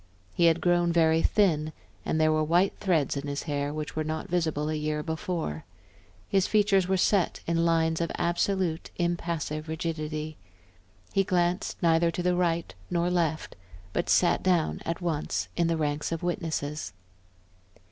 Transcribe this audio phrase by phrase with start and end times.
[0.33, 1.73] He had grown very thin,
[2.05, 5.63] and there were white threads in his hair which were not visible a year before;
[6.27, 10.37] his features were set in lines of absolute, impassive rigidity.
[11.13, 13.55] He glanced neither to the right nor left,
[13.93, 16.93] but sat down at once in the ranks of witnesses.